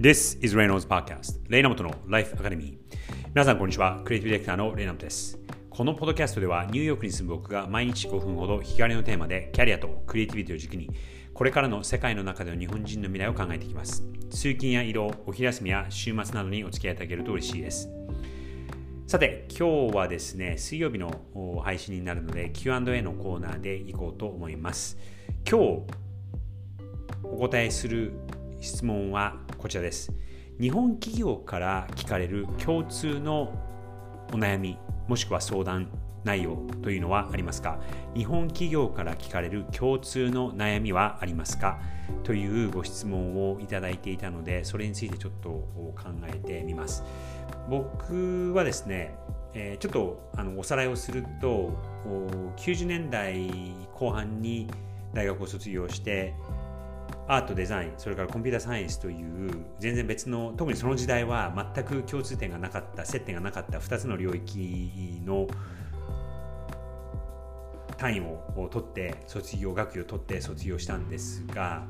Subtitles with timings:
[0.00, 2.78] This is Reynolds Podcast レイナモトの Life Academy.
[3.34, 5.38] 皆さんこんにちはクリエイティブディレクターのレイナモトです。
[5.68, 10.88] このポッドキャストではニューヨークに住む僕が毎日5分ほど日帰りのテーマでキャリアとクリエイティビティを軸に
[11.34, 14.02] これからの世界の中での日本人の未来を考えていきます。
[14.30, 17.90] 通勤や移動お昼休みや週末などにお付き合いいただけると嬉しいです。
[19.06, 24.96] さて今日はですね水曜日の配信になるので Q&A のコーナーでいこうと思います。
[25.46, 25.82] 今日
[27.22, 28.14] お答えする
[28.62, 30.10] 質問はこちらです。
[30.58, 33.52] 日本企業から聞かれる共通の
[34.32, 35.90] お悩み、もしくは相談
[36.24, 37.78] 内容というのはありますか？
[38.16, 41.78] 日本企業から聞かれる共通の悩みはありますか？
[42.24, 45.94] というご質問をいただいていたので、それについてちょっと考
[46.26, 47.04] えてみます。
[47.68, 49.14] 僕はですね、
[49.52, 51.76] えちょっとあのおさらいをすると、
[52.56, 53.50] 90年代
[53.92, 54.68] 後半に
[55.12, 56.34] 大学を卒業して、
[57.32, 65.46] アートデザインそれからコンピューターサイエンスという全然別の特にその時代は全く共通点がなかった接点がなかった2つの領域の
[67.96, 71.86] 単位を取って卒業学位を取って卒業したんですが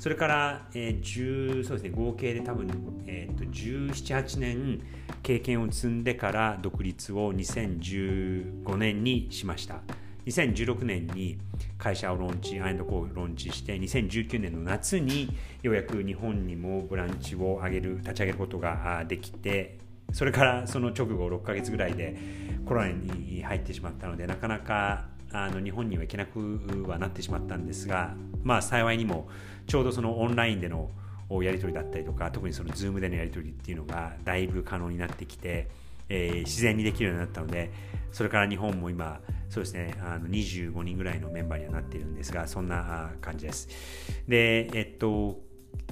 [0.00, 2.68] それから、えー、10そうですね合計で多分、
[3.06, 4.80] えーと、と1718年
[5.22, 9.82] 経験を積んでから独立を2015年にしました。
[10.26, 11.38] 2016年に
[11.78, 19.78] 会社をローンチ、アインドコーをローンチして、2019年の夏にようやく日本にもブランチを上げる、立ち上げることができて、
[20.12, 22.16] それからその直後6ヶ月ぐらいで
[22.66, 29.28] コロナに入ってしまったので、なかなかあの日本には行けなくはなってしまったんですが、まあ幸いにも
[29.66, 30.90] ちょうどそのオンラインでの
[31.42, 35.68] やり取りだったりとか、特にその Zoom でのやり取りっていうのがだいぶ可能になってきて、
[36.08, 37.70] えー、自然にできるようになったので、
[38.10, 43.68] それから日本も今、そうですね、あの25人ぐらいのメンバーにはなっているんですが、そんな感じです。
[44.28, 45.40] で、えっと、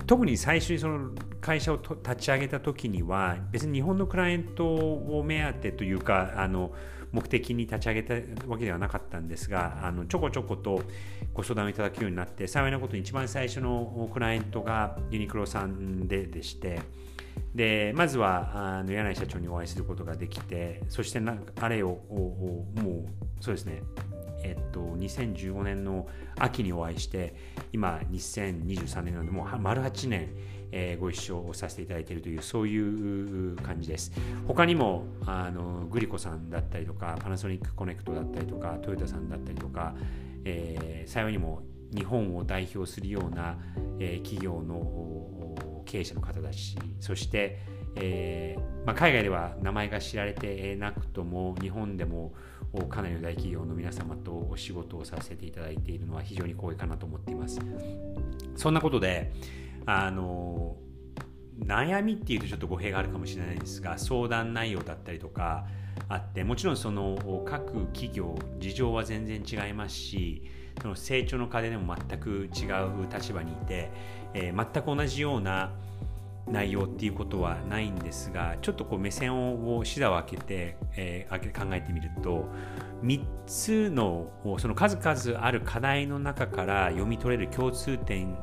[0.07, 6.73] 特に最初にその会社を立ち上げた時には、別に日本のクライアントを目当てというか、あの
[7.11, 8.15] 目的に立ち上げた
[8.47, 10.83] わけではなかったんですが、あのちょこちょこと
[11.35, 16.81] ご相談をいただくようになって、幸いなことに一番最初のクライアントがユニクロさんででして、
[17.55, 23.07] でまずはあの柳井社長にお会いすることができてそしてなあれをも
[23.41, 23.83] うそうですね
[24.43, 26.07] えっと、2015年の
[26.39, 27.35] 秋にお会いして
[27.73, 30.29] 今2023年なのでもう丸8年、
[30.71, 34.13] えー、ご一緒させていただいているというそういう感じです。
[34.47, 39.95] 他にもあのグリコさんだったりとかパナソニックコネクトだったりとかトヨタさんだったりとか、
[40.45, 41.63] えー、幸いにも
[41.95, 43.59] 日本を代表するような、
[43.99, 45.57] えー、企業の
[45.89, 47.59] 経営者の方たちそして、
[47.97, 52.35] えー、まあ、海外では名前が知られてなくとも日本でも
[52.91, 57.59] かなりの大企業の皆様とお仕事をさせていただいているのは非常に光栄かなと思っています。
[58.55, 59.33] そんなことで
[59.87, 60.77] あの
[61.65, 65.67] 悩みっていうとちょっと語弊があるかもしれないですが相談内容だったりとか
[66.09, 70.43] あってもちろんその各企業事情は全然違いますし
[70.81, 73.91] その成長の課でも全く違う立場にいて
[74.35, 75.73] えー、全く同じような
[76.47, 82.47] 内容っていうことはないんですがちょっとこう目線を視座を開けて、えー、考えてみると
[83.03, 88.37] 3つのその数々ある課題の中から読み取れる共通点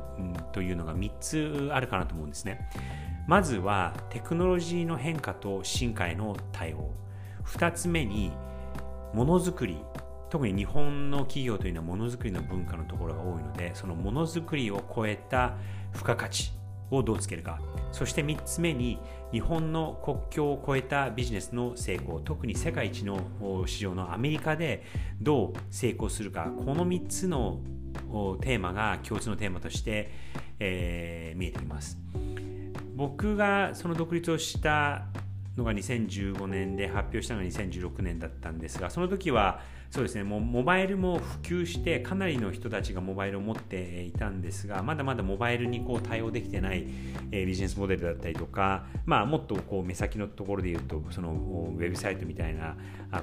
[0.52, 2.70] というのが3つあるかなと思うんですね。
[3.26, 6.92] まずはテクノロジーの変化と進化への対応
[7.44, 8.30] 2つ目に
[9.12, 9.78] ものづくり
[10.30, 15.54] 特に日本の企業というのはものづくりの文化のところが多いのでそのものづくりを超えた
[15.92, 16.52] 付加価値
[16.90, 17.60] をどうつけるか。
[17.92, 18.98] そして3つ目に
[19.32, 22.20] 日本の国境を越えたビジネスの成功。
[22.20, 23.18] 特に世界一の
[23.66, 24.84] 市場のアメリカで
[25.20, 26.50] どう成功するか。
[26.64, 27.60] この3つの
[28.40, 30.12] テーマが共通のテーマとして、
[30.58, 31.98] えー、見えています。
[32.94, 35.06] 僕がその独立をした
[35.56, 46.86] のが2015年で発表したのが2016年だったんですがその時はそうですねもうモバイルも普及してかなりの人たちがモバイルを持っていたんですがまだまだモバイルにこう対応できてない、
[47.30, 52.76] えビジネスモデルだったりとか、まあ、もっとこう目先のところで言うとそのウェブサイトみたいな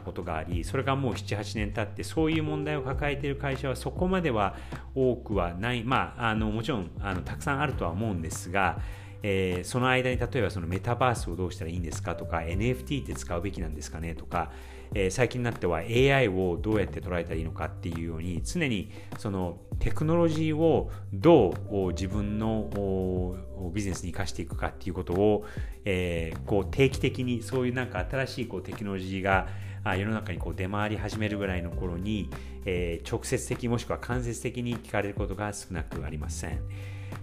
[0.05, 4.55] ことがありそれがもう78年経ってそういう問題を抱えている会社はそこまでは
[4.95, 5.83] 多くはない。
[5.83, 8.79] まああのもちろんあのたくさんあるとは思うんですが
[9.23, 14.51] えー、その間に例えばそのメタバースをどうしたらいいんですかとか NFT って使うべきなんですかねとか、
[14.93, 23.37] えー、最近になっては AI をどうやって捉えたらいいのかっていうように常にそのテクノロジーをどう自分の
[23.73, 25.45] ビジネスに生かしていくかっていうことを、
[25.85, 29.47] えー、こう定期的にそういうなんか新しいこうテクノロジーが
[29.85, 32.29] 世の中にこう出回り始めるぐらいの頃に、
[32.65, 36.59] えー、直接的もしくは間接的に聞かれることが少なくありません。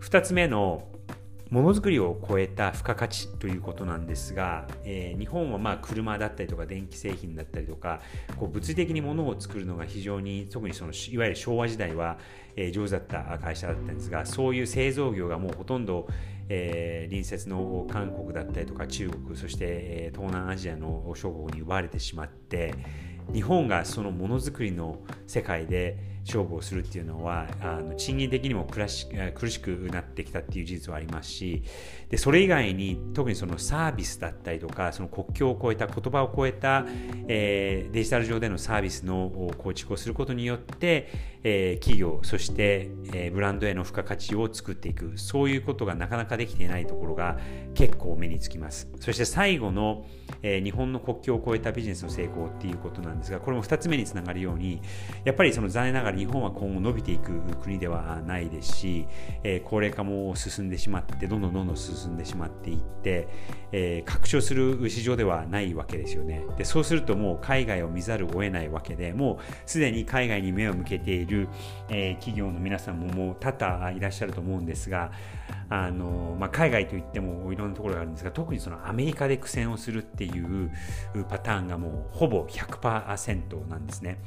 [0.01, 0.89] 2つ目の
[1.51, 8.01] ものづくりを超えた付加価値ということなんですが、えー、日本はまあ車だったりとか電気製品だったりとか
[8.37, 12.19] こう物理的に物を作るのが非常に特にそのいわゆる昭和時代は、
[12.55, 16.07] えー、上手だった会社だったんですがそういう製造業がもうほとんど、
[16.49, 22.75] えー、隣接の韓国だったりとか中国そして、え東南アジアの諸国に奪われてしまって
[23.33, 31.63] 日本がそのものづくりの世界で勝負をするっていうのはあの賃金的にも苦し苦しくなってきたっていう事実はありますし
[32.09, 36.85] でそれ以外に特にそのサービスだったりとかその国境を越えた言葉を超えた、
[37.29, 41.09] えー、デジタル上でのサービスの構築をすることによって、
[41.43, 45.13] えー、企業そして、えー、ブランドへの付加価値を作っていく。
[45.17, 47.39] そういうことがなかなかできていないところが
[47.75, 48.89] 結構目につきます。
[48.99, 50.07] そして最後の、
[50.43, 54.81] えー、日本の国境を越えたビジネスの成功っていうことなんですがこれも2つ目につながるように
[55.25, 59.07] やっぱりその残念ながらから日本は今後伸びていく国ではないですし、
[59.43, 63.29] えー、高齢化も進んでしまってどんどんどんどん進んでしまっていって、
[63.73, 71.49] えー、拡張する市場ではないわけですよねでそうするともう海外を見ざるを得ないわけでもうすでに海外に目を向けている、
[71.89, 75.13] えー、企業の皆さんももう多々いらっしゃると思うんですが
[75.69, 80.71] あの、まあ、海外といってもいろんなところがあるんですが特にそのアメリカで苦戦をするっていう
[81.29, 84.19] パターンがもうほぼ100%なんですね。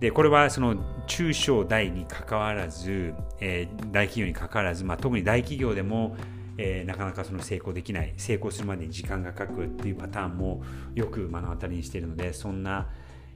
[0.00, 0.76] でこれはその
[1.06, 6.16] 中小大にかかわらず、えー、大企業にかかわらず、まあ、特に大企業でも、
[6.56, 10.62] えー、なかなかその成功できない成功するまでに時間がかかるっていうパターンも
[10.94, 12.88] よく目の当たりにしているのでそんな、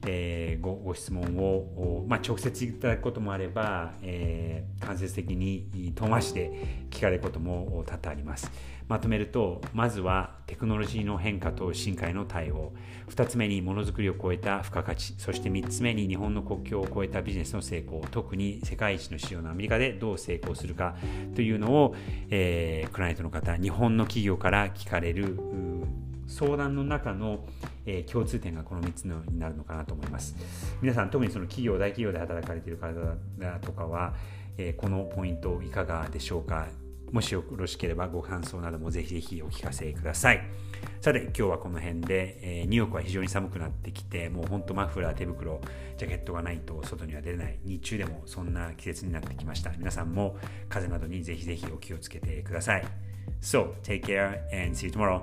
[0.07, 8.51] えー、ごご質問を、まあ、直接いただくこともあれば、えー、間接的に遠回しで聞かれることも多々あります。
[8.87, 12.73] まとめるとまずはテクノロジーの変化と進化への対応。
[13.09, 15.15] 2つ目にものづくりを超えた付加価値。
[15.19, 18.03] そして3つ目に日本の国境を越えたビジネスの成功。
[18.11, 20.97] 特に世界一の市場のアメリカでどう成功するか
[21.35, 21.95] というのを、
[22.31, 25.39] えー、クライアントの方日本の企業から聞かれる
[26.27, 27.45] 相談の中の、
[27.87, 30.35] えー、共通点がこの3つのになるのかなと思います
[30.81, 32.93] 皆さん特にその企業大企業で働かれている方
[33.61, 34.15] とかは、
[34.57, 36.67] えー、このポイントいかがでしょうか？
[37.13, 40.41] もしよろしければご感想などもぜひぜひお聞かせください。
[41.01, 45.61] さて、今日はこの辺で、えー、ニューヨークは非常に寒くなってきて、もうほんとマフラー、手袋、
[45.97, 49.71] ジャケットがないと外には出れない、日中でもそんな季節になってきました。
[49.79, 50.37] 皆さんも
[50.69, 52.85] 風邪などにぜひぜひお気をつけてください。
[53.41, 55.21] So, take care and see you tomorrow.